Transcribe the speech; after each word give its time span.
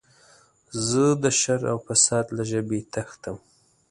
زه 0.87 1.03
د 1.23 1.25
شر 1.39 1.61
او 1.71 1.77
فساد 1.87 2.25
له 2.37 2.43
ژبې 2.51 2.79
تښتم. 2.93 3.37